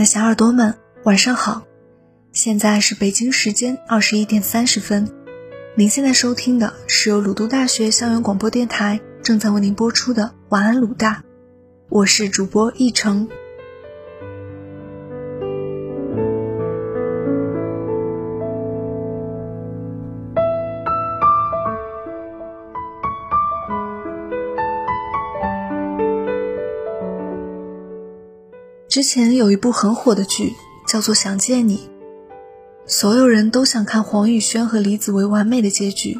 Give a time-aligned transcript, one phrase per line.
[0.00, 1.66] 的小耳朵们，晚上好！
[2.32, 5.06] 现在是北京时间二十一点三十分。
[5.76, 11.16] 您现在收听的是由鲁都大学校园广播电台正在为您播出的《晚安鲁大》，
[11.90, 13.28] 我是主播易成。
[28.90, 30.52] 之前有一部很火的剧，
[30.84, 31.76] 叫做《想见你》，
[32.86, 36.18] 所有人都想看黄宇轩和李子维完美的结局，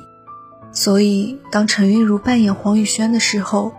[0.70, 3.72] 所以当陈韵如扮演黄宇轩的时候，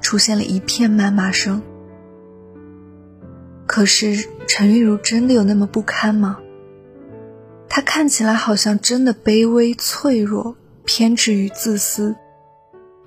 [0.00, 1.60] 出现了一片谩骂声。
[3.66, 6.38] 可是陈韵如真的有那么不堪吗？
[7.68, 12.14] 她看起来好像真的卑微、脆弱、偏执与自私，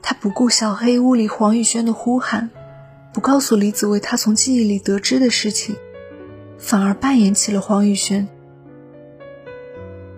[0.02, 2.50] 她不顾小黑屋里黄宇轩的呼喊。
[3.12, 5.76] 不告诉李子维他从记忆里得知的事情，
[6.58, 8.28] 反而扮演起了黄宇轩。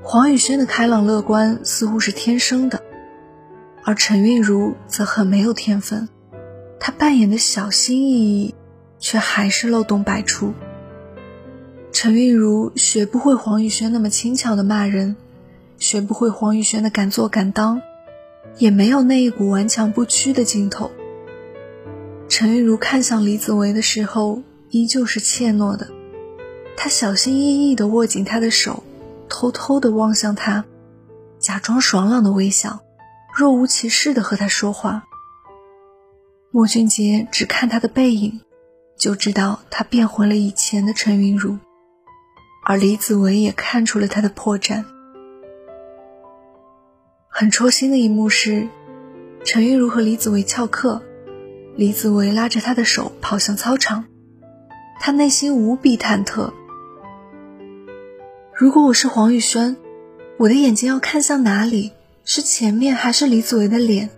[0.03, 2.83] 黄宇轩的开朗乐观似乎是天生的，
[3.83, 6.09] 而陈韵如则很没有天分，
[6.79, 8.55] 她扮演的小心翼翼，
[8.99, 10.53] 却还是漏洞百出。
[11.93, 15.15] 陈韵如学不会黄宇轩那么轻巧的骂人，
[15.77, 17.81] 学不会黄宇轩的敢做敢当，
[18.57, 20.91] 也没有那一股顽强不屈的劲头。
[22.41, 25.87] 陈玉如看向李子维的时候，依旧是怯懦的。
[26.75, 28.83] 她小心翼翼地握紧他的手，
[29.29, 30.65] 偷偷地望向他，
[31.37, 32.79] 假装爽朗的微笑，
[33.31, 35.03] 若无其事地和他说话。
[36.49, 38.41] 莫俊杰只看他的背影，
[38.97, 41.59] 就知道他变回了以前的陈云如，
[42.65, 44.83] 而李子维也看出了他的破绽。
[47.27, 48.67] 很戳心的一幕是，
[49.45, 51.03] 陈云如和李子维翘课。
[51.77, 54.05] 李子维拉着他的手跑向操场，
[54.99, 56.51] 他内心无比忐忑。
[58.53, 59.77] 如果我是黄宇轩，
[60.37, 61.93] 我的眼睛要看向哪里？
[62.25, 64.09] 是前面还是李子维的脸？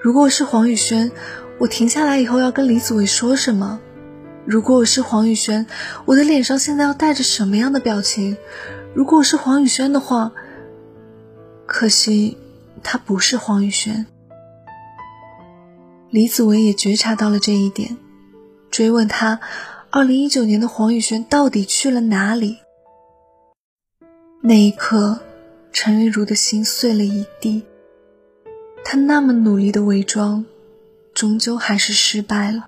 [0.00, 1.12] 如果我是黄宇轩，
[1.58, 3.78] 我停下来以后要跟李子维说什么？
[4.46, 5.66] 如果我是黄宇轩，
[6.06, 8.38] 我的脸上现在要带着什么样的表情？
[8.94, 10.32] 如果我是黄宇轩的话，
[11.66, 12.38] 可惜
[12.82, 14.06] 他不是黄宇轩。
[16.12, 17.96] 李子维也觉察到了这一点，
[18.70, 19.40] 追问他
[19.88, 22.58] ：“二零一九年的黄宇轩到底去了哪里？”
[24.42, 25.20] 那一刻，
[25.72, 27.62] 陈玉茹的心碎了一地。
[28.84, 30.44] 她那么努力的伪装，
[31.14, 32.66] 终究还是失败了。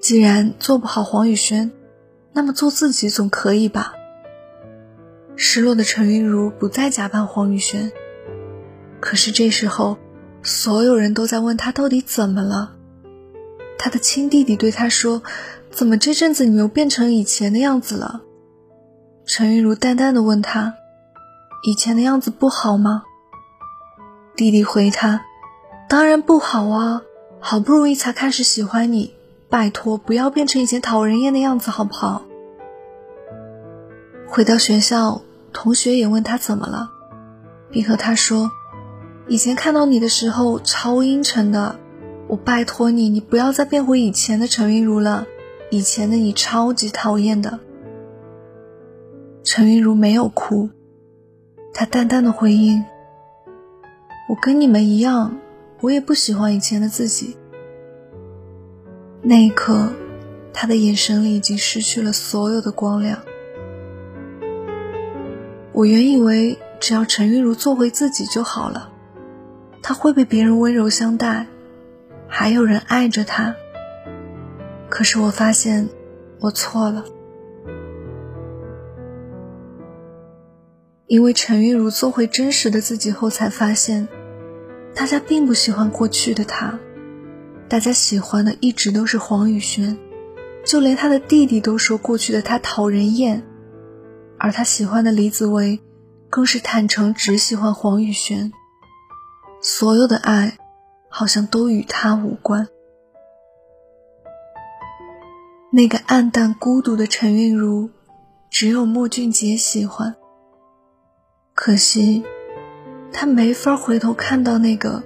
[0.00, 1.70] 既然做不好黄宇轩，
[2.32, 3.92] 那么做自己总可以吧？
[5.36, 7.92] 失落的陈玉茹不再假扮黄宇轩。
[9.06, 9.98] 可是这时候，
[10.42, 12.72] 所有人都在问他到底怎么了。
[13.78, 15.22] 他的亲弟弟对他说
[15.70, 18.22] ：“怎么这阵子你又变成以前的样子了？”
[19.24, 20.74] 陈玉茹淡淡的问他
[21.62, 23.04] ：“以前的样子不好吗？”
[24.34, 25.20] 弟弟回他
[25.88, 27.02] ：“当然不好啊，
[27.38, 29.14] 好不容易才开始喜欢你，
[29.48, 32.24] 拜托不要变成以前讨人厌的样子好不好？”
[34.26, 36.90] 回到学校，同学也问他怎么了，
[37.70, 38.50] 并和他说。
[39.28, 41.80] 以前看到你的时候超阴沉的，
[42.28, 45.26] 我拜托你，你不要再变回以前的陈韵如了。
[45.68, 47.58] 以前的你超级讨厌的。
[49.42, 50.70] 陈韵如没有哭，
[51.74, 52.84] 她淡淡的回应
[54.30, 55.36] ：“我跟你们一样，
[55.80, 57.36] 我也不喜欢以前的自己。”
[59.22, 59.92] 那一刻，
[60.52, 63.18] 他的眼神里已经失去了所有的光亮。
[65.72, 68.92] 我原以为只要陈韵如做回自己就好了。
[69.88, 71.46] 他会被别人温柔相待，
[72.26, 73.54] 还有人爱着他。
[74.88, 75.88] 可是我发现，
[76.40, 77.04] 我错了。
[81.06, 84.08] 因为陈玉如做回真实的自己后，才发现，
[84.92, 86.80] 大家并不喜欢过去的他，
[87.68, 89.96] 大家喜欢的一直都是黄宇轩，
[90.64, 93.44] 就连他的弟弟都说过去的他讨人厌，
[94.36, 95.78] 而他喜欢的李子维，
[96.28, 98.50] 更是坦诚只喜欢黄宇轩。
[99.68, 100.58] 所有的爱，
[101.08, 102.68] 好像都与他无关。
[105.72, 107.90] 那个暗淡孤独的陈韵如，
[108.48, 110.14] 只有莫俊杰喜欢。
[111.52, 112.22] 可惜，
[113.12, 115.02] 他没法回头看到那个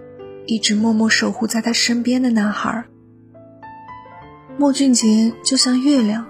[0.47, 2.85] 一直默默守护在他身边的男孩。
[4.59, 6.27] 莫俊杰就像月亮，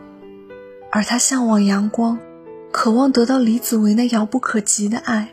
[0.92, 2.16] 而他向往阳光，
[2.70, 5.30] 渴望得到李子维那遥不可及的爱。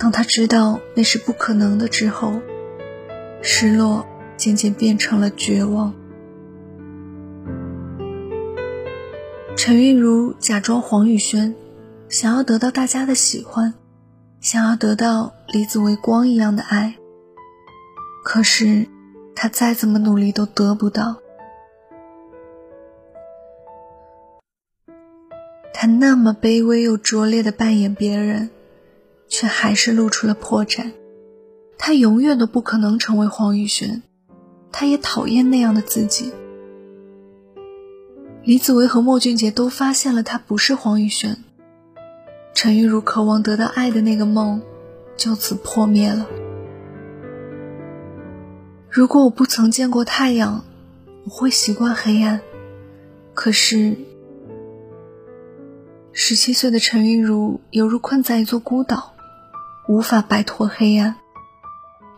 [0.00, 2.40] 当他知道那是不可能的之后，
[3.42, 5.92] 失落渐渐变成了绝望。
[9.54, 11.54] 陈韵如假装黄宇轩，
[12.08, 13.74] 想要得到大家的喜欢，
[14.40, 16.96] 想要得到李子维光一样的爱。
[18.24, 18.86] 可是，
[19.36, 21.16] 他再怎么努力都得不到。
[25.74, 28.48] 他那么卑微又拙劣的扮演别人，
[29.30, 30.92] 却还是露出了破绽。
[31.78, 34.02] 他永远都不可能成为黄宇轩，
[34.70, 36.30] 他也讨厌那样的自己。
[38.42, 41.38] 李子维和莫俊杰都发现了他不是黄宇轩，
[42.52, 44.60] 陈玉茹渴望得到爱的那个梦
[45.16, 46.26] 就此破灭了。
[48.90, 50.64] 如果我不曾见过太阳，
[51.24, 52.40] 我会习惯黑暗。
[53.32, 53.96] 可是，
[56.12, 59.14] 十七岁的陈韵如犹如困在一座孤岛，
[59.90, 61.16] 无法摆脱黑暗。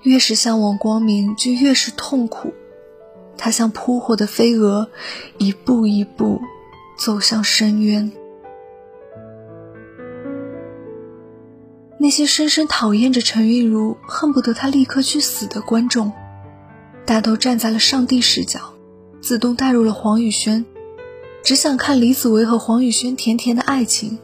[0.03, 2.53] 越是向往光明，就越是痛苦。
[3.39, 4.89] 他像扑火的飞蛾，
[5.39, 6.43] 一步一步
[6.99, 8.13] 走向深渊。
[11.99, 16.13] 那些深深讨厌着陈韵如、恨不得她立刻去死的观众，
[17.07, 18.75] 大都站在了上帝视角，
[19.23, 20.67] 自动带入了黄宇轩，
[21.43, 24.19] 只想看李子维和黄宇轩甜甜的爱情，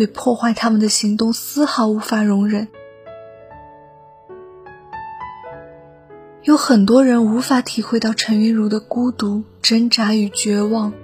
[0.00, 2.68] 对破坏他们的行动丝毫无法容忍。
[6.42, 10.94] 有很多人无法体会到陈韵如的孤独、挣扎与绝望。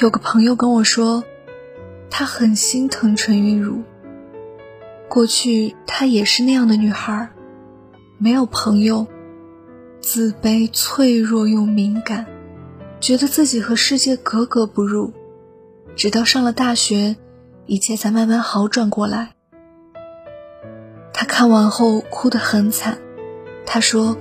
[0.00, 1.22] 有个朋友跟我说，
[2.10, 3.84] 他很心疼陈韵如。
[5.08, 7.30] 过去她也是那样的女孩，
[8.18, 9.06] 没有朋友，
[10.00, 12.26] 自卑、脆弱又敏感，
[12.98, 15.12] 觉得自己和世界格格不入。
[15.94, 17.14] 直到上了大学，
[17.68, 19.34] 一切才慢慢好转过来。
[21.12, 22.98] 他看完后哭得很惨。
[23.66, 24.16] 他说：“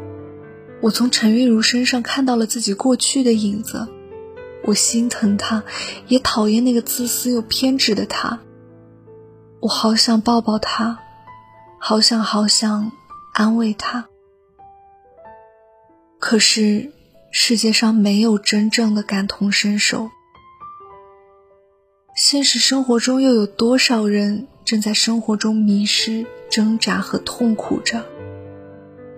[0.82, 3.88] 我从陈韵如身上看到了自己过去的影子，
[4.66, 5.64] 我心疼她，
[6.08, 8.42] 也讨厌那个自私又偏执的她。
[9.62, 11.00] 我好想抱抱她，
[11.80, 12.92] 好想好想
[13.34, 14.10] 安慰她。
[16.20, 16.92] 可是
[17.32, 20.10] 世界上没有真正的感同身受。
[22.20, 28.08] 现实生活中又有多少人正在生活中迷失、挣扎和痛苦着？”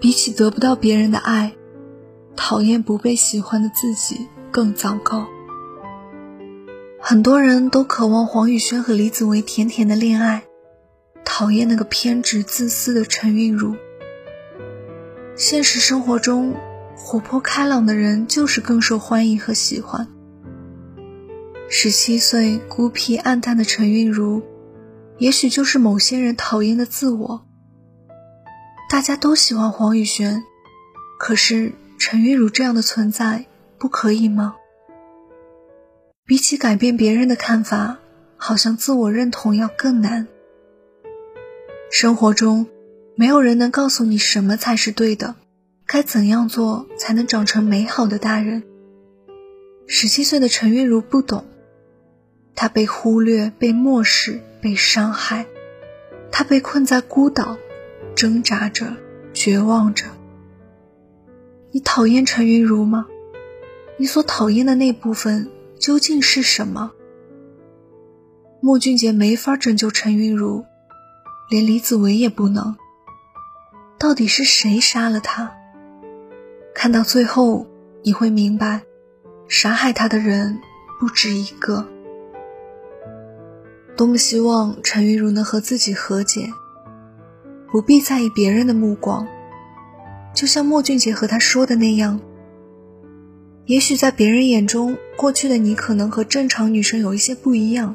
[0.01, 1.53] 比起得不到别人的爱，
[2.35, 5.25] 讨厌不被喜欢的自己更糟糕。
[6.99, 10.43] 很多人都渴望黄宇轩和李子维甜甜的恋爱，
[11.23, 13.77] 讨厌那个偏执自私的陈韵如。
[15.37, 16.53] 现实生活中，
[16.97, 20.05] 活泼开朗的人就是更受欢迎和喜欢。
[21.71, 24.41] 十七岁孤僻暗淡的陈韵如，
[25.19, 27.45] 也许就是某些人讨厌的自我。
[28.89, 30.43] 大家都喜欢黄雨萱，
[31.19, 33.45] 可是陈韵如这样的存在
[33.77, 34.55] 不可以吗？
[36.25, 37.99] 比起改变别人的看法，
[38.35, 40.27] 好像自我认同要更难。
[41.91, 42.65] 生活中，
[43.15, 45.35] 没有人能告诉你什么才是对的，
[45.85, 48.63] 该怎样做才能长成美好的大人。
[49.85, 51.45] 十七岁的陈韵如不懂，
[52.61, 55.45] 他被忽略、被漠视、被伤害，
[56.29, 57.57] 他被困在孤岛。
[58.17, 58.97] 挣扎着，
[59.31, 60.07] 绝望着。
[61.71, 63.07] 你讨厌陈云如吗？
[63.95, 65.49] 你所讨厌的那部分
[65.79, 66.91] 究竟是什么？
[68.59, 70.65] 莫俊杰没法拯救陈云如，
[71.49, 72.75] 连李子维也不能。
[73.97, 75.55] 到底是谁杀了他？
[76.75, 77.67] 看到最后，
[78.03, 78.81] 你会明白，
[79.47, 80.59] 杀害他的人
[80.99, 81.87] 不止一个。
[83.99, 86.49] 多么希望陈云如能和自己和解。
[87.69, 89.27] 不必在意别人的目光，
[90.33, 92.21] 就像莫俊杰和他说的那样。
[93.65, 97.93] 也许在别人眼中，过去的你可能和正常女生有一些不一样，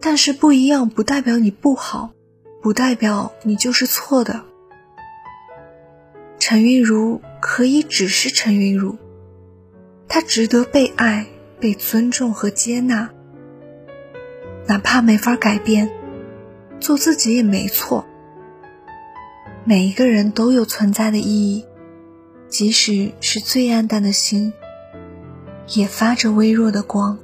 [0.00, 2.14] 但是不一样不代表你不好，
[2.62, 4.42] 不代表你就是错的。
[6.38, 8.96] 陈韵如可以只是陈韵如，
[10.08, 11.26] 她值得被爱、
[11.60, 13.10] 被尊重和接纳，
[14.72, 15.90] 哪怕没法改变，
[16.80, 18.06] 做自己也没错。
[19.64, 21.66] 每一个人都有存在的意义，
[22.48, 24.54] 即使是最暗淡的心，
[25.74, 27.18] 也发着微弱的光。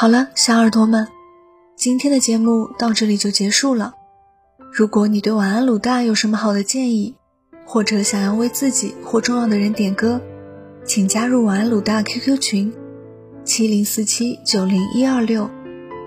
[0.00, 1.08] 好了，小耳朵们，
[1.74, 3.94] 今天的节目到这里就结束了。
[4.72, 7.16] 如果你对晚安鲁大有什么好的建议，
[7.66, 10.20] 或者想要为自己或重要的人点歌，
[10.84, 12.72] 请加入晚安鲁大 QQ 群：
[13.42, 15.50] 七零四七九零一二六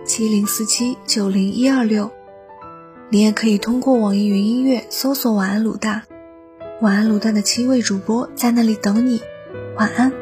[0.06, 2.10] 七零四七九零一二六。
[3.10, 6.04] 你也可以通过网易云音乐搜索“晚安鲁大”，
[6.80, 9.22] 晚安鲁大的七位主播在那里等你。
[9.76, 10.21] 晚安。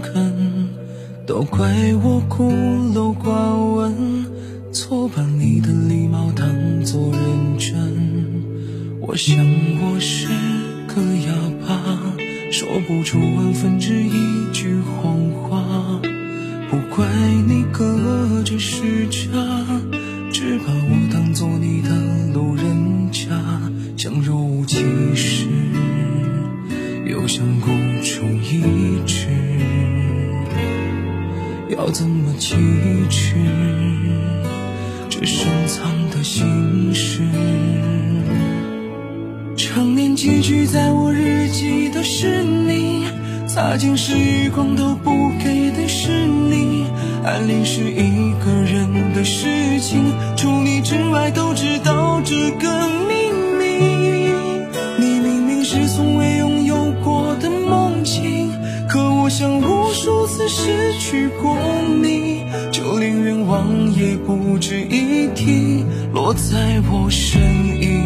[0.00, 0.68] 肯，
[1.26, 1.68] 都怪
[2.02, 2.52] 我孤
[2.94, 4.26] 陋寡闻，
[4.72, 6.46] 错把你的礼貌当
[6.84, 8.42] 作认真。
[9.00, 9.36] 我想
[9.80, 10.28] 我是
[10.86, 11.32] 个哑
[11.66, 12.00] 巴，
[12.50, 16.00] 说不出万分之一句谎话。
[16.70, 17.06] 不怪
[17.46, 19.28] 你隔着时差，
[20.32, 21.90] 只把我当作你的
[22.32, 23.28] 路人甲，
[23.96, 24.78] 像若无其
[25.14, 25.46] 事。
[27.04, 27.66] 又想孤
[28.02, 29.01] 注一掷，
[31.82, 32.54] 要怎么启
[33.10, 33.34] 齿
[35.10, 37.22] 这深藏的心事？
[39.56, 43.06] 常年寄居在我日记的是你，
[43.48, 46.86] 擦肩时余光都不给的是你，
[47.24, 54.30] 暗恋是一个人的事情，除你之外都知道这个秘密。
[55.00, 58.52] 你明明是从未拥有过的梦境，
[58.88, 59.22] 可我。
[59.32, 59.71] 想无
[60.04, 61.56] 数次失去过
[62.02, 62.42] 你，
[62.72, 67.40] 就连愿望也不值一提，落在我身
[67.80, 68.01] 影。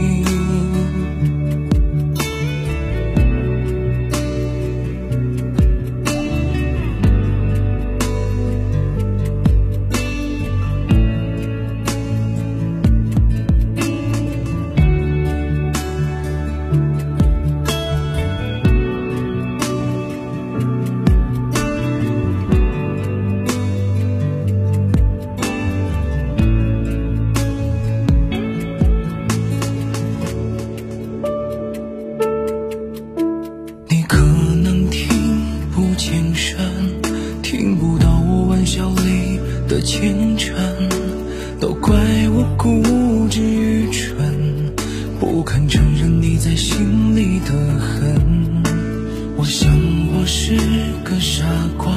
[51.46, 51.92] 傻瓜，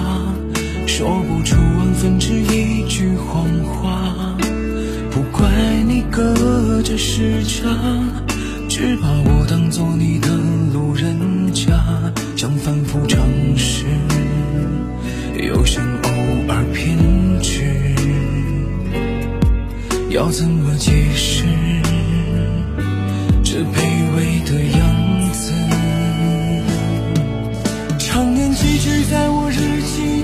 [0.86, 4.38] 说不出万分之一句谎话。
[5.10, 5.50] 不怪
[5.88, 7.68] 你隔着时差，
[8.70, 10.27] 只把我当做你的
[10.72, 11.74] 路人甲，
[12.36, 13.27] 想反复尝
[13.58, 13.86] 试，
[15.44, 16.10] 又想偶
[16.48, 16.96] 尔偏
[17.41, 17.63] 执。
[20.12, 21.38] 要怎么解释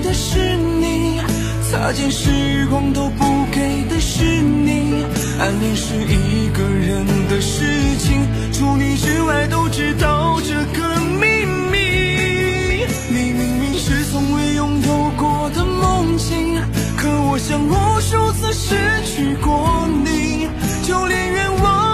[0.06, 1.20] 的是你，
[1.68, 5.04] 擦肩时光都不给的是你，
[5.40, 7.64] 暗恋是一个人的事
[7.98, 12.86] 情，除你之外都知道这个秘密。
[13.10, 16.54] 你明明是从未拥有过的梦境，
[16.96, 20.46] 可我想无数次失去过你，
[20.86, 21.85] 就连愿望。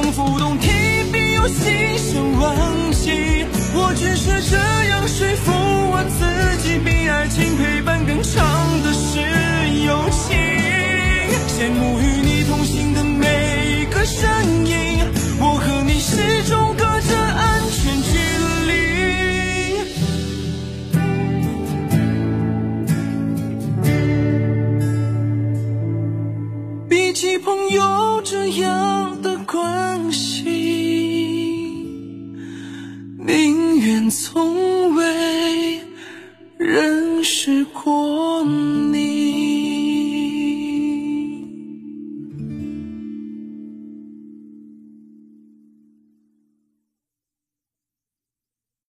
[0.00, 0.68] 仿佛动提
[1.10, 5.50] 笔又心生惋惜，我只是这样说服
[5.90, 6.22] 我自
[6.62, 8.38] 己，比爱情陪伴更长
[8.84, 9.18] 的是
[9.84, 10.38] 友情。
[11.48, 14.47] 羡慕与你同行的每个身影